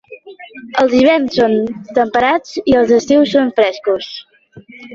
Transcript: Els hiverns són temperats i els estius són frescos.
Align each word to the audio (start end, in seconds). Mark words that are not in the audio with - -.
Els 0.83 0.95
hiverns 0.99 1.35
són 1.41 1.53
temperats 1.99 2.57
i 2.63 2.75
els 2.81 2.97
estius 2.99 3.37
són 3.37 3.55
frescos. 3.61 4.13